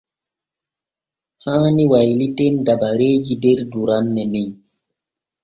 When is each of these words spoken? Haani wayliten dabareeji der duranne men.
Haani 1.43 1.83
wayliten 1.91 2.55
dabareeji 2.65 3.35
der 3.43 3.59
duranne 3.71 4.23
men. 4.33 4.49